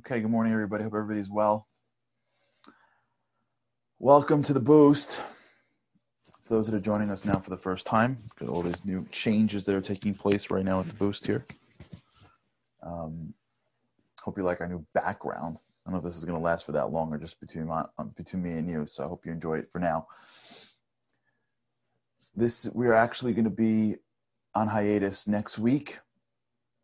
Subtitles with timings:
[0.00, 0.82] Okay, good morning, everybody.
[0.82, 1.68] Hope everybody's well.
[4.00, 5.20] Welcome to the Boost.
[6.42, 9.06] For those that are joining us now for the first time, got all these new
[9.12, 11.46] changes that are taking place right now at the Boost here.
[12.82, 13.32] Um,
[14.20, 15.60] hope you like our new background.
[15.86, 17.66] I don't know if this is going to last for that long or just between
[17.66, 18.86] my, um, between me and you.
[18.86, 20.08] So I hope you enjoy it for now.
[22.34, 23.94] This we are actually going to be
[24.56, 26.00] on hiatus next week.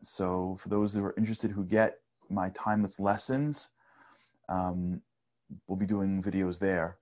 [0.01, 1.97] So for those who are interested who get
[2.31, 3.71] my timeless lessons,
[4.49, 5.01] um,
[5.67, 6.99] we'll be doing videos there.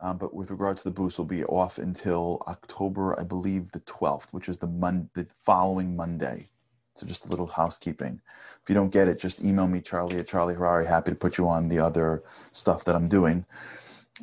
[0.00, 3.80] Um, but with regard to the boost, we'll be off until October, I believe, the
[3.80, 6.50] 12th, which is the mon- the following Monday.
[6.96, 8.20] So just a little housekeeping.
[8.62, 10.86] If you don't get it, just email me, Charlie at Charlie Harary.
[10.86, 12.22] Happy to put you on the other
[12.52, 13.44] stuff that I'm doing.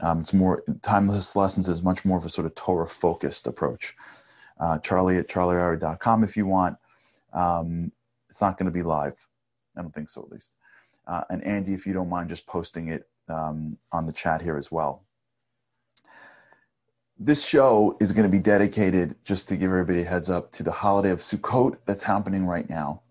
[0.02, 3.96] Um, it's more timeless lessons is much more of a sort of Torah focused approach.
[4.60, 6.78] Uh, Charlie at charlieharary.com if you want.
[7.34, 7.92] Um,
[8.30, 9.28] it's not going to be live.
[9.78, 10.56] I don't think so, at least.
[11.08, 14.58] Uh, and Andy, if you don't mind just posting it um, on the chat here
[14.58, 15.04] as well.
[17.18, 20.64] This show is going to be dedicated, just to give everybody a heads up, to
[20.64, 23.04] the holiday of Sukkot that's happening right now.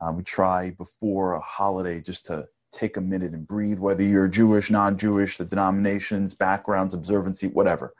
[0.00, 4.28] Um, we try before a holiday just to take a minute and breathe, whether you're
[4.28, 7.94] Jewish, non Jewish, the denominations, backgrounds, observancy, whatever.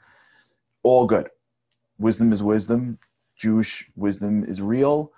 [0.83, 1.29] All good.
[1.97, 2.99] Wisdom is wisdom.
[3.35, 5.11] Jewish wisdom is real.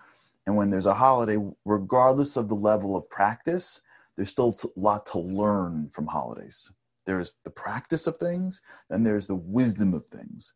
[0.45, 3.81] And when there's a holiday, regardless of the level of practice,
[4.15, 6.71] there's still a lot to learn from holidays.
[7.05, 10.53] There's the practice of things, and there's the wisdom of things.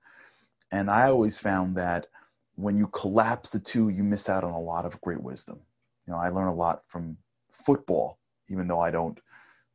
[0.71, 2.07] And I always found that
[2.55, 5.59] when you collapse the two, you miss out on a lot of great wisdom.
[6.05, 7.17] You know, I learn a lot from
[7.51, 9.19] football, even though I don't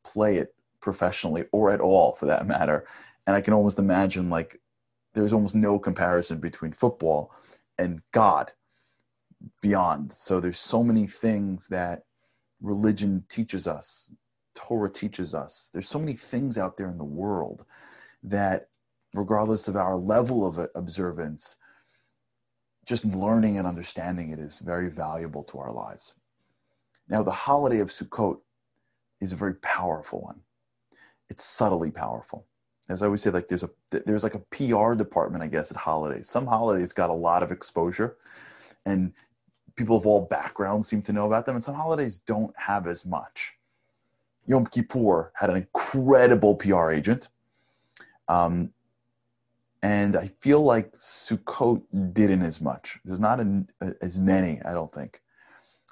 [0.04, 2.86] play it professionally or at all for that matter.
[3.26, 4.60] And I can almost imagine like
[5.14, 7.32] there's almost no comparison between football
[7.78, 8.52] and God
[9.60, 10.12] beyond.
[10.12, 12.02] So there's so many things that
[12.60, 14.12] religion teaches us,
[14.54, 15.70] Torah teaches us.
[15.72, 17.64] There's so many things out there in the world
[18.22, 18.68] that,
[19.12, 21.56] regardless of our level of observance,
[22.86, 26.14] just learning and understanding it is very valuable to our lives.
[27.08, 28.38] Now, the holiday of Sukkot
[29.20, 30.40] is a very powerful one.
[31.28, 32.46] It's subtly powerful.
[32.88, 35.76] As I always say, like there's a there's like a PR department, I guess, at
[35.76, 36.28] holidays.
[36.28, 38.18] Some holidays got a lot of exposure,
[38.84, 39.14] and
[39.76, 43.04] people of all backgrounds seem to know about them, and some holidays don't have as
[43.04, 43.54] much.
[44.46, 47.28] Yom Kippur had an incredible PR agent.
[48.28, 48.70] Um,
[49.82, 51.82] and I feel like Sukkot
[52.14, 52.98] didn't as much.
[53.04, 53.40] There's not
[54.00, 55.20] as many, I don't think.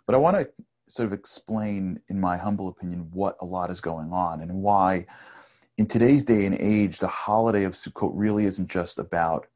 [0.07, 0.51] But I want to
[0.89, 5.07] sort of explain, in my humble opinion, what a lot is going on and why,
[5.77, 9.47] in today's day and age, the holiday of Sukkot really isn't just about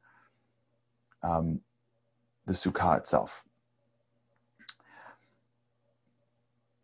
[1.23, 1.61] um,
[2.45, 3.43] the Sukkah itself.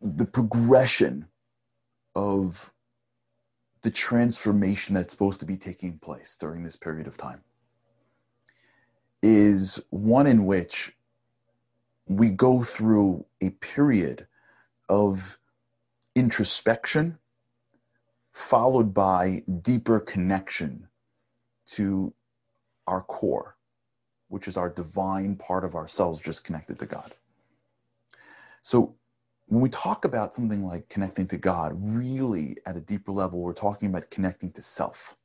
[0.04, 1.26] The progression
[2.14, 2.72] of
[3.80, 7.42] the transformation that's supposed to be taking place during this period of time
[9.22, 10.94] is one in which
[12.06, 14.26] we go through a period
[14.90, 15.38] of
[16.14, 17.18] introspection
[18.32, 20.86] followed by deeper connection
[21.66, 22.12] to
[22.86, 23.56] our core,
[24.28, 27.14] which is our divine part of ourselves just connected to God.
[28.60, 28.96] So
[29.46, 33.52] when we talk about something like connecting to God, really at a deeper level, we're
[33.52, 35.16] talking about connecting to self.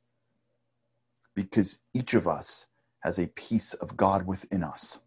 [1.34, 2.66] Because each of us
[3.00, 5.02] has a piece of God within us.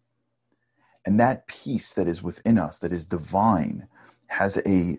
[1.06, 3.86] And that piece that is within us, that is divine,
[4.26, 4.98] has a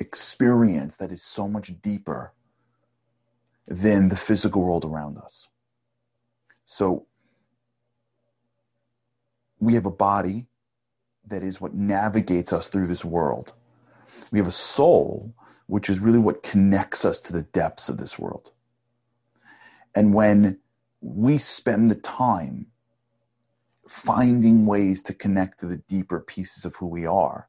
[0.00, 2.32] experience that is so much deeper
[3.66, 5.48] than the physical world around us.
[6.64, 7.06] So
[9.60, 10.48] we have a body
[11.28, 13.52] that is what navigates us through this world.
[14.30, 15.34] We have a soul,
[15.66, 18.50] which is really what connects us to the depths of this world.
[19.94, 20.58] And when
[21.00, 22.66] we spend the time
[23.88, 27.48] finding ways to connect to the deeper pieces of who we are,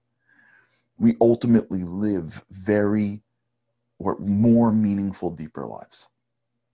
[0.97, 3.22] we ultimately live very
[3.97, 6.08] or more meaningful, deeper lives.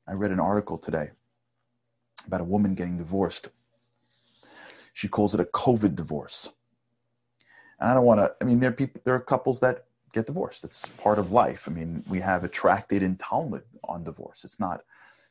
[0.08, 1.12] I read an article today
[2.28, 3.50] about a woman getting divorced.
[4.94, 6.50] She calls it a COVID divorce.
[7.82, 8.34] And I don't want to.
[8.40, 9.02] I mean, there are people.
[9.04, 10.64] There are couples that get divorced.
[10.64, 11.68] It's part of life.
[11.68, 14.46] I mean, we have a tractate in Talmud on divorce.
[14.46, 14.82] It's not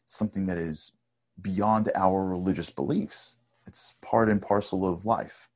[0.07, 0.93] something that is
[1.41, 3.39] beyond our religious beliefs.
[3.69, 5.49] It's part and parcel of life.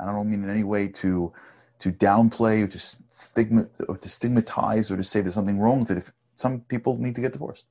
[0.00, 1.32] I don't mean in any way to
[1.80, 5.92] to downplay or to stigma or to stigmatize or to say there's something wrong with
[5.92, 5.98] it.
[5.98, 7.68] If some people need to get divorced,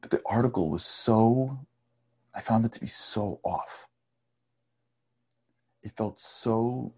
[0.00, 1.60] but the article was so,
[2.34, 3.86] I found it to be so off
[5.86, 6.92] it felt so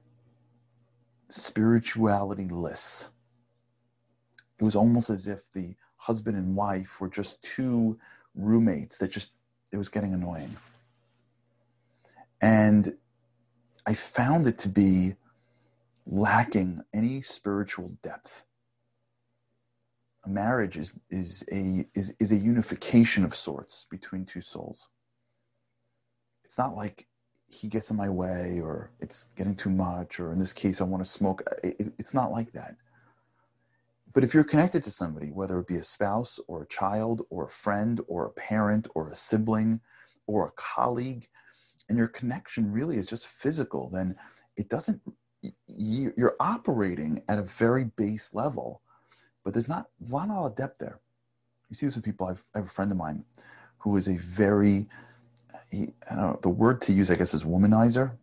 [1.29, 3.11] spirituality-less.
[4.59, 7.99] It was almost as if the husband and wife were just two
[8.35, 9.33] roommates that just
[9.73, 10.57] it was getting annoying.
[12.41, 12.97] And
[13.87, 15.17] I found it to be
[16.07, 18.45] lacking any spiritual depth.
[20.25, 24.89] A marriage is, is, a, is, is a unification of sorts between two souls.
[26.43, 27.07] It's not like
[27.49, 30.85] he gets in my way or it's getting too much, or in this case, I
[30.85, 31.43] want to smoke.
[31.51, 32.77] Uh, it, it's not like that.
[34.13, 37.47] But if you're connected to somebody, whether it be a spouse or a child or
[37.47, 39.81] a friend or a parent or a sibling
[40.27, 41.27] or a colleague,
[41.89, 44.15] and your connection really is just physical, then
[44.57, 45.01] it doesn't,
[45.67, 48.83] you're operating at a very base level,
[49.45, 51.01] but there's not, not a lot of depth there.
[51.71, 52.27] You see this with people.
[52.27, 53.25] I've, I have a friend of mine
[53.79, 54.87] who is a very,
[55.71, 58.17] he, I don't know, the word to use, I guess, is womanizer.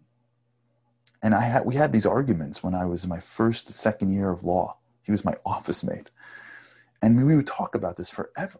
[1.23, 4.29] And I had, we had these arguments when I was in my first, second year
[4.29, 4.77] of law.
[5.01, 6.09] He was my office mate.
[7.01, 8.59] And we would talk about this forever.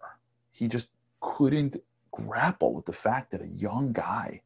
[0.52, 0.90] He just
[1.22, 1.78] couldn't
[2.12, 4.42] grapple with the fact that a young guy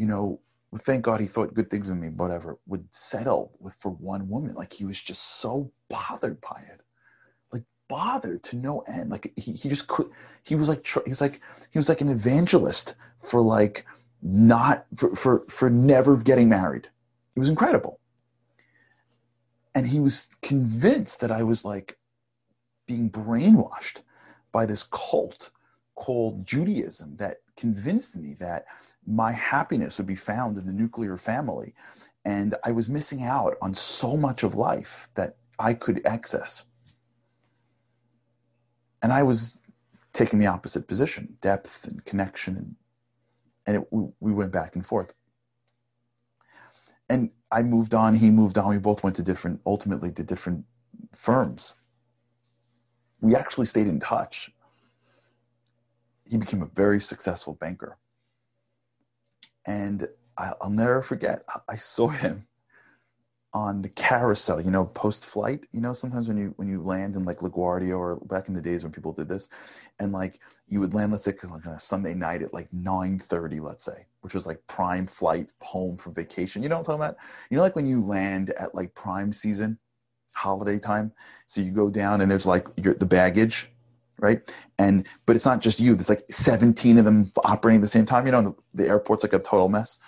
[0.00, 0.40] you know,
[0.78, 4.54] thank God he thought good things of me, whatever, would settle with for one woman.
[4.54, 6.80] Like he was just so bothered by it.
[7.90, 9.10] Bothered to no end.
[9.10, 10.10] Like he, he just could
[10.44, 11.40] he was like he was like
[11.72, 13.84] he was like an evangelist for like
[14.22, 16.88] not for for for never getting married.
[17.34, 17.98] It was incredible.
[19.74, 21.98] And he was convinced that I was like
[22.86, 24.02] being brainwashed
[24.52, 25.50] by this cult
[25.96, 28.66] called Judaism that convinced me that
[29.06, 31.74] my happiness would be found in the nuclear family.
[32.24, 36.64] And I was missing out on so much of life that I could access.
[39.02, 39.58] And I was
[40.12, 42.56] taking the opposite position depth and connection.
[42.56, 42.76] And,
[43.66, 45.14] and it, we, we went back and forth.
[47.08, 48.68] And I moved on, he moved on.
[48.68, 50.64] We both went to different, ultimately, to different
[51.14, 51.74] firms.
[53.20, 54.50] We actually stayed in touch.
[56.24, 57.98] He became a very successful banker
[59.66, 61.44] and I'll never forget.
[61.68, 62.46] I saw him
[63.52, 65.64] on the carousel, you know, post flight.
[65.72, 68.62] You know, sometimes when you when you land in like LaGuardia or back in the
[68.62, 69.48] days when people did this,
[69.98, 73.18] and like you would land, let's say, like on a Sunday night at like nine
[73.18, 76.62] thirty, let's say, which was like prime flight home from vacation.
[76.62, 77.16] You know what I'm talking about?
[77.50, 79.78] You know, like when you land at like prime season,
[80.34, 81.12] holiday time.
[81.46, 83.70] So you go down and there's like your the baggage
[84.20, 84.40] right?
[84.78, 85.94] And but it's not just you.
[85.94, 88.26] There's like 17 of them operating at the same time.
[88.26, 89.98] You know, the, the airport's like a total mess.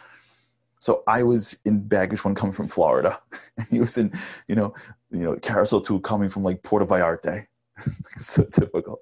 [0.83, 3.21] So I was in baggage one coming from Florida,
[3.57, 4.11] and he was in,
[4.49, 4.75] you know,
[5.13, 7.47] you know, carousel two coming from like Puerto Vallarta.
[8.19, 8.99] so typical.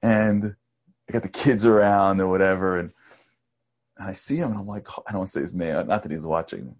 [0.00, 0.56] And
[1.06, 2.92] I got the kids around or whatever, and,
[3.98, 6.02] and I see him, and I'm like, I don't want to say his name, not
[6.02, 6.74] that he's watching.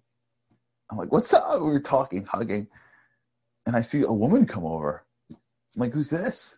[0.89, 1.61] I'm like, what's up?
[1.61, 2.67] We were talking, hugging,
[3.67, 5.05] and I see a woman come over.
[5.29, 5.37] I'm
[5.75, 6.57] like, who's this?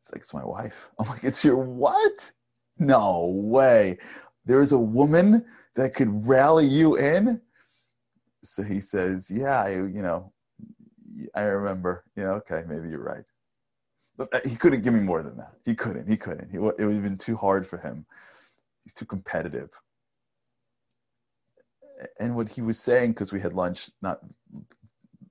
[0.00, 0.90] It's like, it's my wife.
[0.98, 2.32] I'm like, it's your what?
[2.80, 3.98] No way.
[4.44, 5.44] There's a woman
[5.76, 7.40] that could rally you in.
[8.42, 10.32] So he says, yeah, I, you know,
[11.34, 13.24] I remember, you know, okay, maybe you're right.
[14.16, 15.54] But uh, he couldn't give me more than that.
[15.64, 16.50] He couldn't, he couldn't.
[16.50, 18.04] He, it would have been too hard for him.
[18.84, 19.70] He's too competitive.
[22.18, 24.20] And what he was saying, because we had lunch not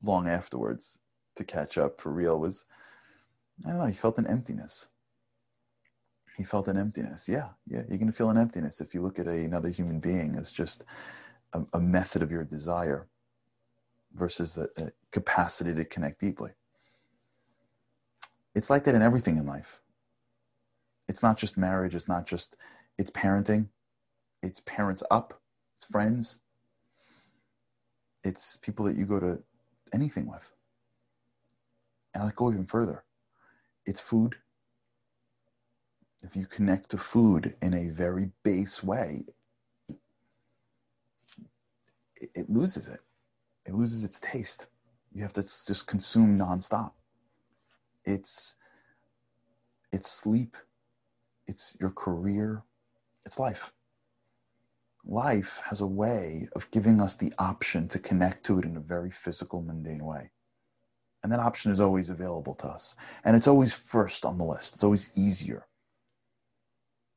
[0.02, 0.98] long afterwards
[1.36, 2.66] to catch up for real, was,
[3.66, 4.88] I don't know, he felt an emptiness.
[6.38, 7.28] He felt an emptiness.
[7.28, 10.00] Yeah, yeah, you're going to feel an emptiness if you look at a, another human
[10.00, 10.86] being as just
[11.54, 13.08] a, a method of your desire
[14.14, 16.52] versus the capacity to connect deeply.
[18.56, 19.82] It's like that in everything in life.
[21.08, 22.56] It's not just marriage, it's not just,
[22.98, 23.68] it's parenting,
[24.42, 25.42] it's parents up,
[25.78, 26.40] it's friends,
[28.24, 29.42] it's people that you go to
[29.94, 30.52] anything with.
[32.14, 33.04] And I'll go even further
[33.86, 34.36] it's food.
[36.24, 39.26] If you connect to food in a very base way,
[42.16, 43.00] it, it loses it.
[43.66, 44.68] It loses its taste.
[45.14, 46.92] You have to just consume nonstop.
[48.06, 48.56] It's
[49.92, 50.56] it's sleep,
[51.48, 52.64] it's your career,
[53.26, 53.74] it's life.
[55.04, 58.82] Life has a way of giving us the option to connect to it in a
[58.82, 60.32] very physical, mundane way.
[61.24, 62.96] And that option is always available to us.
[63.26, 64.76] And it's always first on the list.
[64.76, 65.68] It's always easier.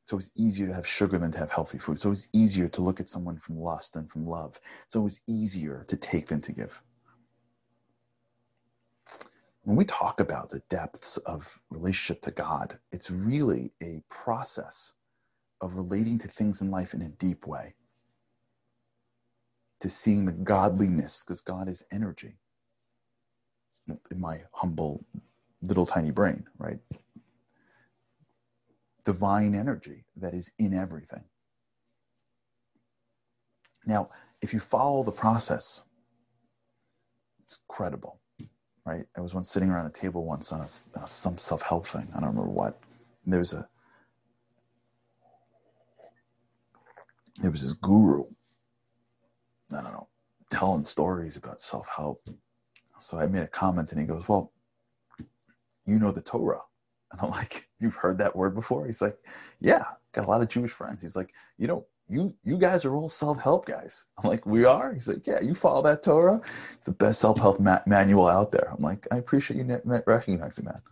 [0.06, 1.99] So it's always easier to have sugar than to have healthy food.
[1.99, 4.61] So it's always easier to look at someone from lust than from love.
[4.87, 6.82] It's always easier to take than to give.
[9.62, 14.92] When we talk about the depths of relationship to God, it's really a process
[15.62, 17.75] of relating to things in life in a deep way
[19.80, 22.37] to seeing the godliness, because God is energy.
[23.88, 25.04] In my humble
[25.62, 26.78] little tiny brain, right?
[29.04, 31.25] Divine energy that is in everything.
[33.87, 34.08] Now,
[34.40, 35.82] if you follow the process,
[37.42, 38.20] it's credible,
[38.87, 39.04] right?
[39.16, 42.08] I was once sitting around a table once on a, on some self help thing.
[42.14, 42.80] I don't remember what.
[43.25, 43.68] And there was a
[47.40, 48.25] there was this guru
[49.73, 50.08] I don't know,
[50.50, 52.28] telling stories about self help.
[52.99, 54.52] So I made a comment and he goes, Well,
[55.87, 56.61] you know the Torah.
[57.14, 58.87] And I'm like, You've heard that word before?
[58.87, 59.18] He's like,
[59.61, 61.02] Yeah, got a lot of Jewish friends.
[61.02, 64.06] He's like, You know, you you guys are all self help guys.
[64.23, 64.92] I'm like, We are?
[64.92, 66.40] He's like, Yeah, you follow that Torah?
[66.75, 68.68] It's the best self help ma- manual out there.
[68.73, 70.83] I'm like, I appreciate you recognizing that.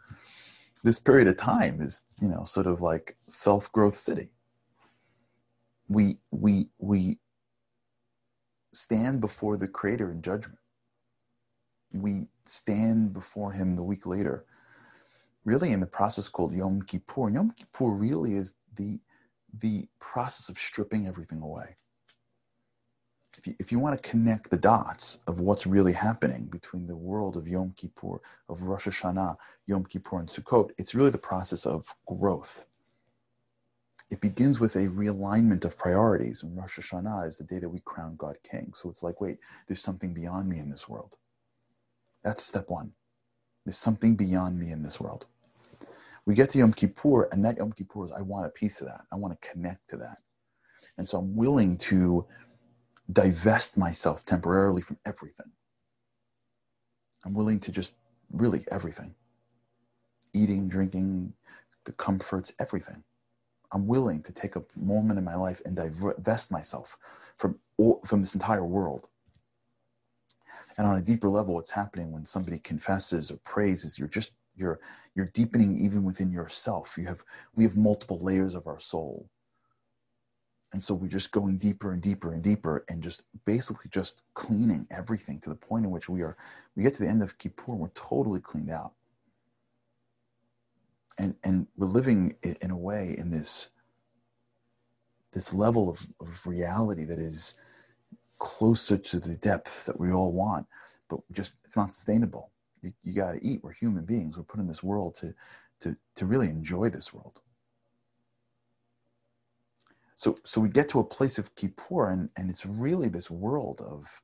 [0.84, 4.30] This period of time is, you know, sort of like self growth city.
[5.88, 7.18] We we we
[8.74, 10.58] stand before the Creator in judgment.
[11.94, 14.44] We stand before Him the week later,
[15.44, 17.30] really in the process called Yom Kippur.
[17.30, 19.00] Yom Kippur really is the,
[19.60, 21.76] the process of stripping everything away.
[23.38, 26.96] If you, if you want to connect the dots of what's really happening between the
[26.96, 31.66] world of Yom Kippur, of Rosh Hashanah, Yom Kippur, and Sukkot, it's really the process
[31.66, 32.66] of growth
[34.12, 36.42] it begins with a realignment of priorities.
[36.42, 38.72] And Rosh Hashanah is the day that we crown God King.
[38.74, 41.16] So it's like, wait, there's something beyond me in this world.
[42.22, 42.92] That's step one.
[43.64, 45.26] There's something beyond me in this world.
[46.26, 48.88] We get to Yom Kippur, and that Yom Kippur is I want a piece of
[48.88, 49.02] that.
[49.12, 50.18] I want to connect to that.
[50.98, 52.26] And so I'm willing to
[53.12, 55.50] divest myself temporarily from everything.
[57.24, 57.94] I'm willing to just
[58.32, 59.14] really everything
[60.34, 61.34] eating, drinking,
[61.84, 63.02] the comforts, everything
[63.72, 66.98] I'm willing to take a moment in my life and divest myself
[67.38, 69.08] from all, from this entire world.
[70.78, 74.32] And on a deeper level, what's happening when somebody confesses or prays is you're just
[74.54, 74.80] you're
[75.14, 76.96] you're deepening even within yourself.
[76.96, 77.22] You have
[77.54, 79.28] we have multiple layers of our soul.
[80.72, 84.86] And so we're just going deeper and deeper and deeper and just basically just cleaning
[84.90, 86.36] everything to the point in which we are
[86.76, 88.92] we get to the end of Kippur, and we're totally cleaned out
[91.18, 93.70] and and we're living in a way in this
[95.32, 97.58] this level of, of reality that is
[98.38, 100.66] closer to the depths that we all want
[101.12, 102.50] but just it's not sustainable.
[102.80, 103.62] You, you got to eat.
[103.62, 104.36] We're human beings.
[104.36, 105.34] We're put in this world to
[105.80, 107.40] to to really enjoy this world.
[110.16, 113.82] So so we get to a place of kippur and and it's really this world
[113.82, 114.22] of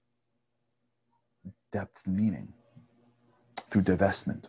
[1.72, 2.54] depth meaning
[3.70, 4.46] through divestment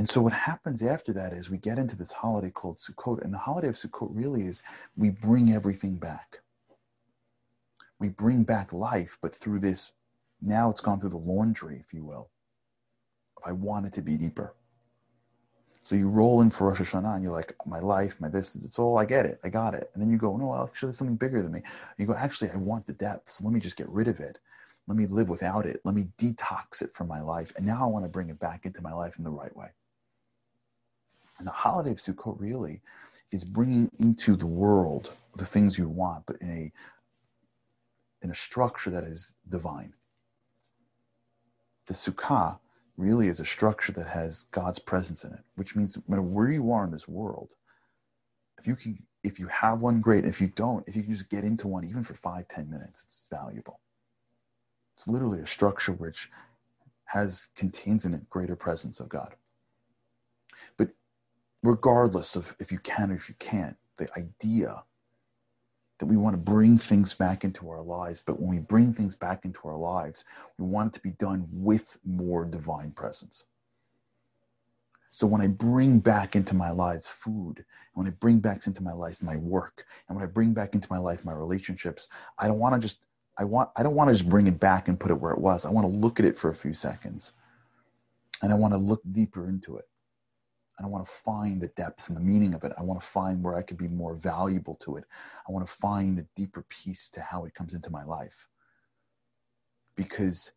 [0.00, 3.34] And so what happens after that is we get into this holiday called Sukkot, and
[3.34, 4.62] the holiday of Sukkot really is
[4.96, 6.40] we bring everything back.
[7.98, 9.92] We bring back life, but through this,
[10.40, 12.30] now it's gone through the laundry, if you will.
[13.36, 14.54] If I want it to be deeper.
[15.82, 18.78] So you roll in for Rosh Hashanah and you're like, my life, my this, it's
[18.78, 19.90] all, I get it, I got it.
[19.92, 21.60] And then you go, no, actually, there's something bigger than me.
[21.98, 23.42] You go, actually, I want the depths.
[23.42, 24.38] Let me just get rid of it.
[24.86, 25.82] Let me live without it.
[25.84, 27.52] Let me detox it from my life.
[27.58, 29.68] And now I want to bring it back into my life in the right way.
[31.40, 32.82] And the holiday of Sukkot really
[33.32, 36.72] is bringing into the world the things you want, but in a
[38.22, 39.94] in a structure that is divine.
[41.86, 42.58] The Sukkah
[42.98, 46.50] really is a structure that has God's presence in it, which means no matter where
[46.50, 47.54] you are in this world,
[48.58, 50.26] if you can, if you have one, great.
[50.26, 53.04] If you don't, if you can just get into one, even for five, ten minutes,
[53.04, 53.80] it's valuable.
[54.94, 56.28] It's literally a structure which
[57.06, 59.34] has contains in it greater presence of God.
[60.76, 60.90] But
[61.62, 64.84] regardless of if you can or if you can't, the idea
[65.98, 69.14] that we want to bring things back into our lives, but when we bring things
[69.14, 70.24] back into our lives,
[70.58, 73.44] we want it to be done with more divine presence.
[75.10, 77.64] So when I bring back into my lives food,
[77.94, 80.88] when I bring back into my life my work, and when I bring back into
[80.90, 83.00] my life my relationships, I don't want to just
[83.36, 85.40] I want I don't want to just bring it back and put it where it
[85.40, 85.66] was.
[85.66, 87.32] I want to look at it for a few seconds.
[88.42, 89.86] And I want to look deeper into it.
[90.84, 92.72] I want to find the depths and the meaning of it.
[92.78, 95.04] I want to find where I could be more valuable to it.
[95.46, 98.48] I want to find the deeper piece to how it comes into my life.
[99.94, 100.52] Because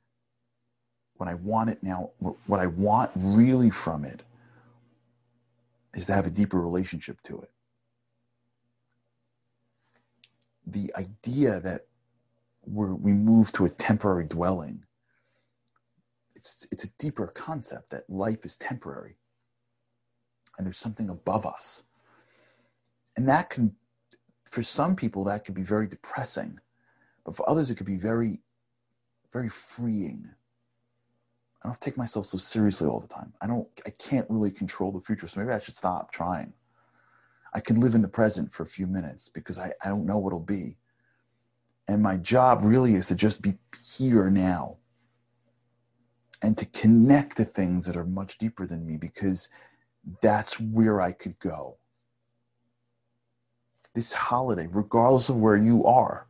[1.16, 4.24] when I want it now, what I want really from it
[5.94, 7.52] is to have a deeper relationship to it.
[10.66, 11.82] The idea that
[12.66, 14.86] we're, we move to a temporary dwelling,
[16.36, 19.18] it's, it's a deeper concept that life is temporary
[20.58, 21.84] and there's something above us.
[23.16, 23.76] And that can
[24.54, 26.60] for some people, that could be very depressing,
[27.26, 28.40] but for others, it could be very,
[29.32, 30.30] very freeing.
[31.64, 33.34] I don't take myself so seriously all the time.
[33.42, 36.54] I don't, I can't really control the future, so maybe I should stop trying.
[37.56, 40.20] I can live in the present for a few minutes because I, I don't know
[40.20, 40.78] what'll be.
[41.88, 43.56] And my job really is to just be
[43.98, 44.78] here now
[46.44, 49.50] and to connect to things that are much deeper than me because
[50.22, 51.78] that's where I could go.
[53.94, 56.28] This holiday, regardless of where you are,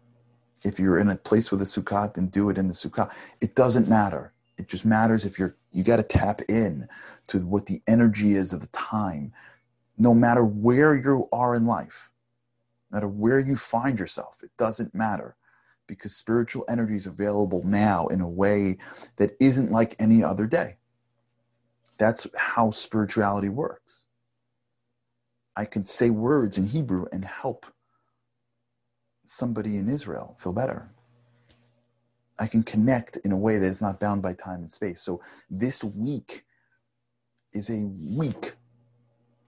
[0.63, 3.11] if you're in a place with a sukkah, then do it in the sukkah.
[3.41, 4.33] It doesn't matter.
[4.57, 6.87] It just matters if you're, you got to tap in
[7.27, 9.33] to what the energy is of the time,
[9.97, 12.11] no matter where you are in life,
[12.91, 14.43] no matter where you find yourself.
[14.43, 15.35] It doesn't matter
[15.87, 18.77] because spiritual energy is available now in a way
[19.17, 20.77] that isn't like any other day.
[22.03, 24.07] That's how spirituality works.
[25.55, 27.65] I can say words in Hebrew and help
[29.25, 30.89] somebody in Israel feel better.
[32.37, 35.01] I can connect in a way that is not bound by time and space.
[35.01, 36.43] So this week
[37.53, 38.51] is a week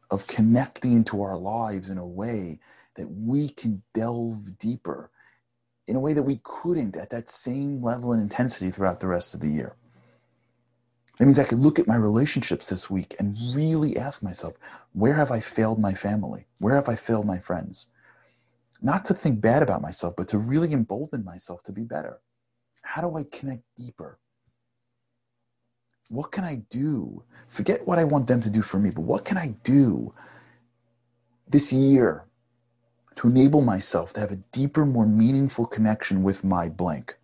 [0.10, 2.60] of connecting into our lives in a way
[2.96, 5.12] that we can delve deeper
[5.88, 9.34] in a way that we couldn't at that same level and intensity throughout the rest
[9.34, 9.76] of the year.
[11.17, 14.55] That means I could look at my relationships this week and really ask myself,
[14.93, 16.45] where have I failed my family?
[16.60, 17.88] Where have I failed my friends?
[18.81, 22.19] Not to think bad about myself, but to really embolden myself to be better.
[22.81, 24.19] How do I connect deeper?
[26.10, 27.24] What can I do?
[27.48, 30.13] Forget what I want them to do for me, but what can I do
[31.48, 32.25] this year
[33.15, 37.17] to enable myself to have a deeper, more meaningful connection with my blank.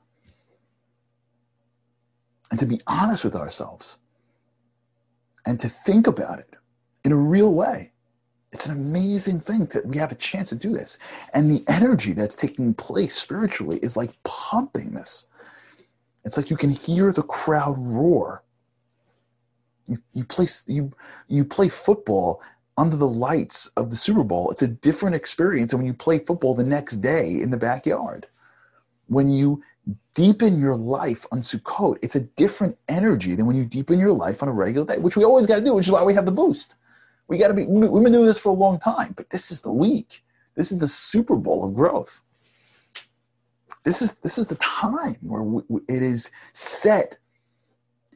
[2.52, 3.98] And to be honest with ourselves
[5.46, 6.56] and to think about it
[7.04, 7.92] in a real way.
[8.52, 10.98] It's an amazing thing that we have a chance to do this.
[11.34, 15.28] And the energy that's taking place spiritually is like pumping this.
[16.26, 18.44] It's like you can hear the crowd roar.
[19.88, 20.92] You, you, play, you,
[21.28, 22.42] you play football
[22.78, 24.52] under the lights of the Super Bowl.
[24.52, 28.28] It's a different experience than when you play football the next day in the backyard.
[29.08, 29.64] When you
[30.14, 34.44] deepen your life on Sukkot, it's a different energy than when you deepen your life
[34.44, 36.26] on a regular day, which we always got to do, which is why we have
[36.26, 36.76] the boost.
[37.28, 39.62] We got to be, we've been doing this for a long time, but this is
[39.62, 40.24] the week.
[40.56, 42.22] This is the Super Bowl of growth.
[43.84, 47.18] This is, this is the time where we, it is set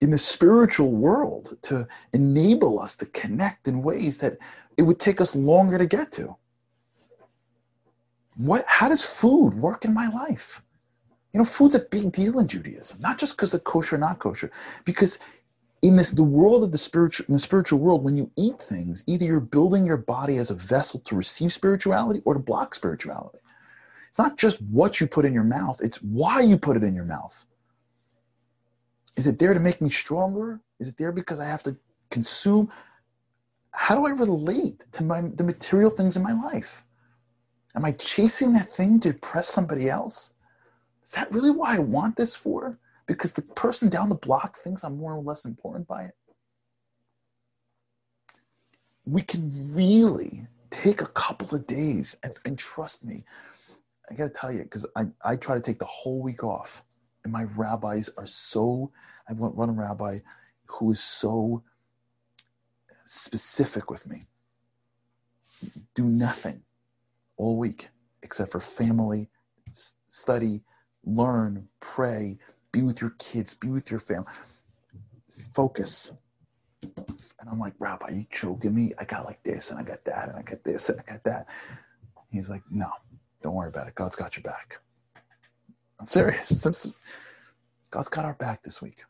[0.01, 4.37] in the spiritual world to enable us to connect in ways that
[4.77, 6.35] it would take us longer to get to.
[8.35, 10.61] What, how does food work in my life?
[11.35, 14.19] You know, food's a big deal in Judaism, not just because of kosher, or not
[14.19, 14.49] kosher,
[14.85, 15.19] because
[15.81, 19.03] in this the world of the spiritual in the spiritual world, when you eat things,
[19.05, 23.39] either you're building your body as a vessel to receive spirituality or to block spirituality.
[24.07, 26.95] It's not just what you put in your mouth, it's why you put it in
[26.95, 27.45] your mouth.
[29.17, 30.61] Is it there to make me stronger?
[30.79, 31.75] Is it there because I have to
[32.11, 32.71] consume?
[33.73, 36.85] How do I relate to my, the material things in my life?
[37.75, 40.31] Am I chasing that thing to impress somebody else?
[41.05, 42.77] Is that really why I want this for?
[43.05, 46.15] Because the person down the block thinks I'm more or less important by it?
[49.05, 53.23] We can really take a couple of days and, and trust me.
[54.09, 56.83] I got to tell you, because I, I try to take the whole week off
[57.25, 58.91] and my rabbis are so
[59.27, 60.19] i run a rabbi
[60.67, 61.61] who is so
[63.03, 64.25] specific with me
[65.93, 66.61] do nothing
[67.35, 67.89] all week
[68.23, 69.27] except for family
[70.07, 70.61] study
[71.05, 72.37] learn pray
[72.71, 74.25] be with your kids be with your family
[75.53, 76.11] focus
[76.81, 80.29] and i'm like rabbi you choking me i got like this and i got that
[80.29, 81.47] and i got this and i got that
[82.31, 82.89] he's like no
[83.43, 84.79] don't worry about it god's got your back
[85.99, 86.65] I'm serious.
[87.91, 89.03] God's got our back this week.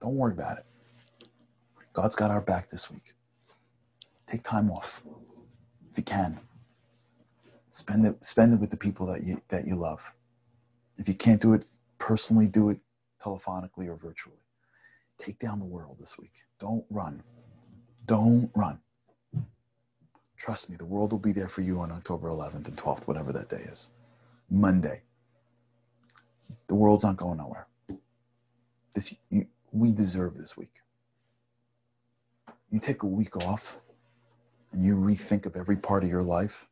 [0.00, 0.64] Don't worry about it.
[1.92, 3.14] God's got our back this week.
[4.28, 5.02] Take time off
[5.90, 6.38] if you can.
[7.70, 10.12] Spend it, spend it with the people that you that you love.
[10.98, 11.64] If you can't do it
[11.98, 12.78] personally, do it
[13.22, 14.38] telephonically or virtually.
[15.18, 16.32] Take down the world this week.
[16.58, 17.22] Don't run.
[18.06, 18.80] Don't run.
[20.36, 23.32] Trust me, the world will be there for you on October 11th and 12th, whatever
[23.32, 23.88] that day is.
[24.50, 25.02] Monday.
[26.66, 27.68] The world's not going nowhere.
[28.94, 30.80] This you, we deserve this week.
[32.70, 33.80] You take a week off
[34.72, 36.68] and you rethink of every part of your life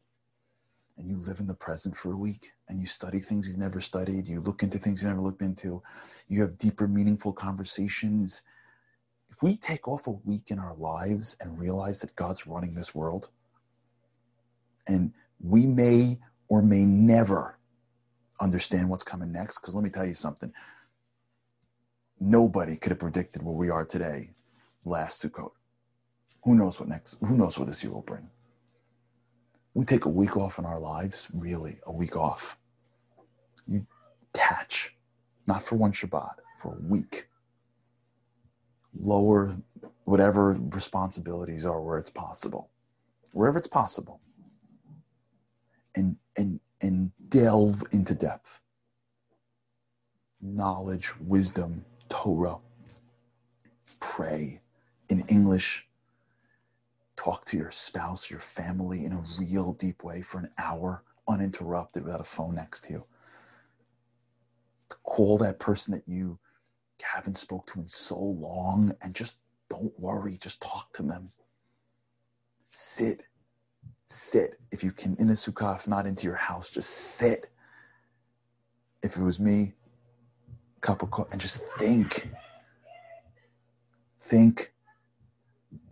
[0.99, 3.81] and you live in the present for a week and you study things you've never
[3.81, 5.83] studied, you look into things you never looked into,
[6.29, 8.43] you have deeper, meaningful conversations.
[9.31, 12.95] If we take off a week in our lives and realize that God's running this
[12.95, 13.29] world,
[14.87, 17.59] and we may or may never
[18.41, 19.59] understand what's coming next.
[19.59, 20.53] Because let me tell you something
[22.19, 24.31] nobody could have predicted where we are today
[24.85, 25.51] last Sukkot.
[26.45, 27.19] Who knows what next?
[27.21, 28.29] Who knows what this year will bring?
[29.75, 32.59] We take a week off in our lives, really, a week off.
[34.33, 34.97] Detach,
[35.47, 37.29] not for one Shabbat, for a week.
[38.99, 39.57] Lower
[40.05, 42.71] whatever responsibilities are where it's possible,
[43.33, 44.21] wherever it's possible,
[45.97, 48.61] and and and delve into depth,
[50.43, 52.59] knowledge, wisdom, Torah.
[54.01, 54.61] Pray
[55.11, 55.87] in English.
[57.17, 62.05] Talk to your spouse, your family in a real deep way for an hour, uninterrupted
[62.05, 63.05] without a phone next to you.
[65.03, 66.39] Call that person that you
[67.03, 71.31] haven't spoke to in so long and just don't worry, just talk to them.
[72.71, 73.23] Sit,
[74.09, 74.59] sit.
[74.73, 77.49] If you can, in a sukkah, if not into your house, just sit.
[79.03, 79.73] If it was me,
[80.81, 82.31] cup of coffee, and just think.
[84.19, 84.73] Think.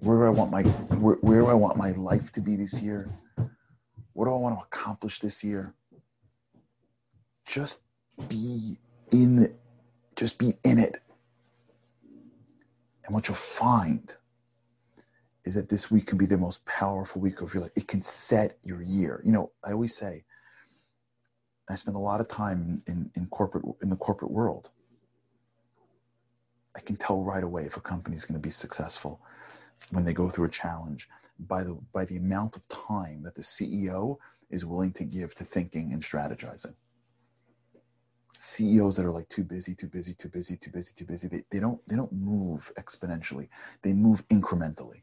[0.00, 2.80] Where do I want my where, where do I want my life to be this
[2.80, 3.08] year?
[4.12, 5.74] What do I want to accomplish this year?
[7.46, 7.82] Just
[8.28, 8.78] be
[9.12, 9.52] in
[10.16, 10.96] just be in it.
[13.04, 14.14] And what you'll find
[15.44, 17.72] is that this week can be the most powerful week of your life.
[17.76, 19.22] It can set your year.
[19.24, 20.24] You know, I always say,
[21.70, 24.70] I spend a lot of time in, in corporate in the corporate world.
[26.76, 29.20] I can tell right away if a company is going to be successful
[29.90, 33.42] when they go through a challenge by the by the amount of time that the
[33.42, 34.16] CEO
[34.50, 36.74] is willing to give to thinking and strategizing.
[38.38, 41.42] CEOs that are like too busy, too busy, too busy, too busy, too busy, they,
[41.50, 43.48] they don't they don't move exponentially.
[43.82, 45.02] They move incrementally.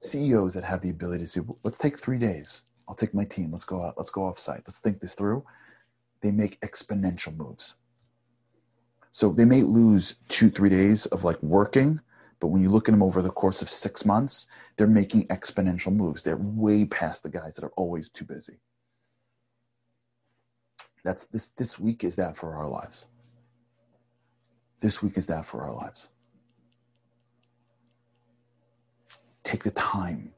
[0.00, 2.62] CEOs that have the ability to say, let's take three days.
[2.88, 3.50] I'll take my team.
[3.50, 3.94] Let's go out.
[3.96, 4.62] Let's go offsite.
[4.66, 5.44] Let's think this through.
[6.22, 7.74] They make exponential moves.
[9.10, 12.00] So they may lose two, three days of like working,
[12.38, 15.92] but when you look at them over the course of six months, they're making exponential
[15.92, 16.22] moves.
[16.22, 18.60] They're way past the guys that are always too busy.
[21.06, 23.08] That's this this week is that for our lives.
[24.80, 26.10] This week is that for our lives.
[29.44, 30.34] Take the time.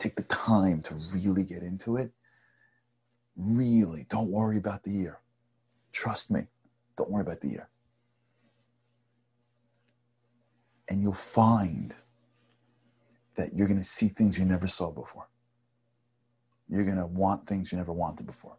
[0.00, 2.12] Take the time to really get into it.
[3.36, 5.20] Really, don't worry about the year.
[5.92, 6.42] Trust me,
[6.96, 7.70] don't worry about the year.
[10.88, 11.94] and you'll find
[13.36, 15.28] that you're going to see things you never saw before.
[16.68, 18.56] You're going to want things you never wanted before.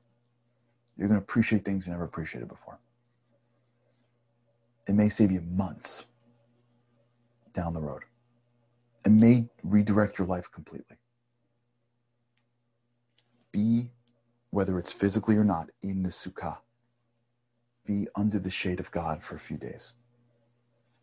[1.00, 2.78] You're going to appreciate things you never appreciated before.
[4.86, 6.06] It may save you months
[7.54, 8.04] down the road.
[9.06, 10.98] It may redirect your life completely.
[13.54, 13.92] Be,
[14.50, 16.58] whether it's physically or not, in the sukkah.
[17.86, 19.94] Be under the shade of God for a few days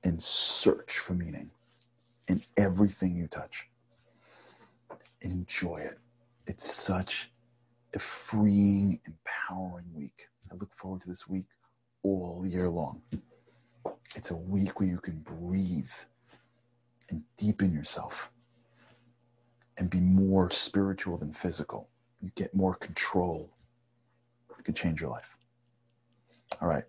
[0.05, 1.51] and search for meaning
[2.29, 3.67] in everything you touch.
[5.23, 5.99] Enjoy it.
[6.47, 7.31] It's such
[7.97, 10.29] a freeing, empowering week.
[10.53, 11.47] I look forward to this week
[12.03, 13.01] all year long.
[14.15, 15.91] It's a week where you can breathe
[17.09, 18.31] and deepen yourself
[19.79, 21.89] and be more spiritual than physical.
[22.21, 23.51] You get more control.
[24.59, 25.37] It can change your life.
[26.61, 26.85] All right.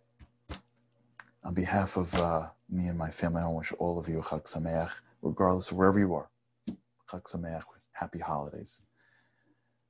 [1.43, 4.91] On behalf of uh, me and my family, I wish all of you Chag Sameach,
[5.21, 6.29] regardless of wherever you are.
[7.09, 8.81] Chag Sameach, happy holidays.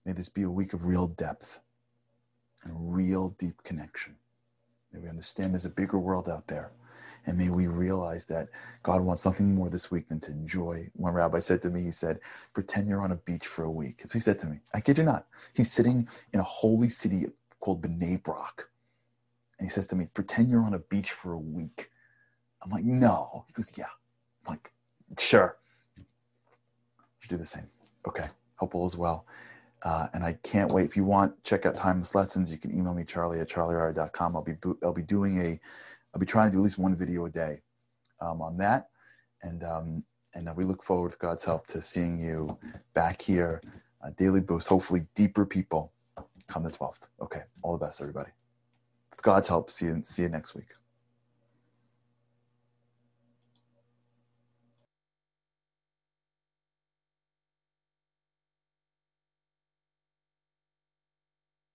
[0.08, 1.60] May this be a week of real depth
[2.64, 4.16] and real deep connection.
[4.94, 6.72] May we understand there's a bigger world out there.
[7.28, 8.48] And may we realize that
[8.84, 10.90] God wants nothing more this week than to enjoy.
[10.94, 12.22] One rabbi said to me, he said,
[12.54, 14.02] pretend you're on a beach for a week.
[14.06, 15.28] So he said to me, I kid you not.
[15.54, 17.26] He's sitting in a holy city
[17.60, 18.70] called Bnei Brak.
[19.60, 21.92] And he says to me, pretend you're on a beach for a week
[22.64, 23.46] I'm like, no.
[23.48, 23.86] He goes, yeah.
[24.46, 24.72] I'm like,
[25.20, 25.58] sure.
[25.98, 26.04] You
[27.20, 27.68] should do the same.
[28.08, 28.28] Okay.
[28.58, 29.26] Hope all is well.
[29.88, 30.84] Uh, and I can't wait.
[30.84, 32.52] If you want, check out Timeless Lessons.
[32.52, 34.36] You can email me, charlie at charlieharary.com.
[34.36, 35.58] I'll be, I'll be doing a,
[36.14, 37.62] I'll be trying to do at least one video a day
[38.20, 38.90] um, on that.
[39.44, 42.58] And, um, and uh, we look forward, with God's help, to seeing you
[42.94, 43.62] back here.
[44.04, 45.94] Uh, daily boost, hopefully deeper people
[46.48, 47.08] come the 12th.
[47.22, 47.44] Okay.
[47.62, 48.32] All the best, everybody.
[49.12, 50.68] With God's help, see you, see you next week.